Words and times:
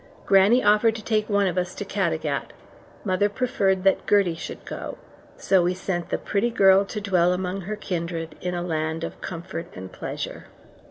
Grannie 0.25 0.63
offered 0.63 0.95
to 0.95 1.03
take 1.03 1.29
one 1.29 1.45
of 1.45 1.59
us 1.59 1.75
to 1.75 1.85
Caddagat; 1.85 2.53
mother 3.03 3.29
preferred 3.29 3.83
that 3.83 4.07
Gertie 4.07 4.33
should 4.33 4.65
go. 4.65 4.97
So 5.37 5.61
we 5.61 5.75
sent 5.75 6.09
the 6.09 6.17
pretty 6.17 6.49
girl 6.49 6.85
to 6.85 6.99
dwell 6.99 7.33
among 7.33 7.61
her 7.61 7.75
kindred 7.75 8.33
in 8.41 8.55
a 8.55 8.63
land 8.63 9.03
of 9.03 9.21
comfort 9.21 9.67
and 9.75 9.91
pleasure. 9.91 10.47